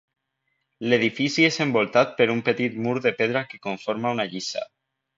L'edifici 0.93 1.45
és 1.51 1.61
envoltat 1.67 2.17
per 2.23 2.29
un 2.39 2.43
petit 2.49 2.83
mur 2.89 2.97
de 3.07 3.15
pedra 3.23 3.47
que 3.53 3.65
conforma 3.71 4.19
una 4.19 4.31
lliça. 4.35 4.69